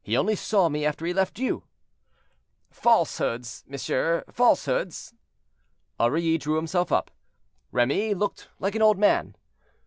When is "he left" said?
1.04-1.38